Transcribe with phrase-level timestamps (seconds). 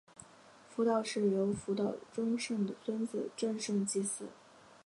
[0.67, 4.23] 福岛氏由福岛忠胜的孙子正胜继嗣。